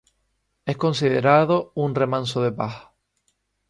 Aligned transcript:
Es 0.65 0.77
considerado 0.77 1.71
un 1.75 1.93
remanso 1.93 2.41
de 2.41 2.51
paz. 2.51 2.87